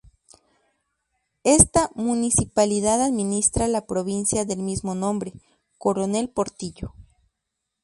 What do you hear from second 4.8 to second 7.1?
nombre: Coronel Portillo.